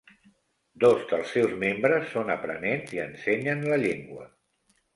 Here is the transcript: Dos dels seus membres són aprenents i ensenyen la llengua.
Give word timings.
Dos 0.83 1.03
dels 1.11 1.33
seus 1.35 1.53
membres 1.65 2.09
són 2.15 2.33
aprenents 2.37 2.97
i 2.99 3.05
ensenyen 3.07 3.65
la 3.69 3.81
llengua. 3.87 4.29